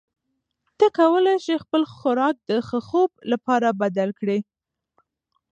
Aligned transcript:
ته 0.77 0.85
کولی 0.97 1.35
شې 1.45 1.55
خپل 1.63 1.81
خوراک 1.93 2.35
د 2.49 2.51
ښه 2.67 2.79
خوب 2.87 3.11
لپاره 3.31 3.67
بدل 3.81 4.09
کړې. 4.19 4.39